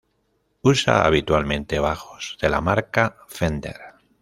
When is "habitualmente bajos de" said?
1.05-2.49